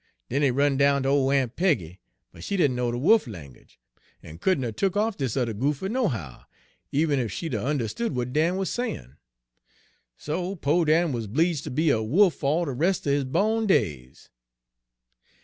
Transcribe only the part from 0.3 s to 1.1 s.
he run down ter